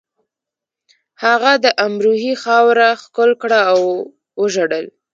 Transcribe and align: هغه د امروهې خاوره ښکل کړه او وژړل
هغه 1.23 1.51
د 1.63 1.65
امروهې 1.87 2.33
خاوره 2.43 2.89
ښکل 3.01 3.29
کړه 3.41 3.59
او 3.71 3.81
وژړل 4.41 4.85